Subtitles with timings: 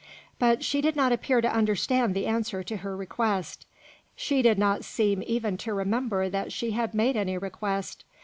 [0.39, 3.67] But she did not appear to understand the answer to her request;
[4.15, 8.03] she did not seem even to remember that she had made any request.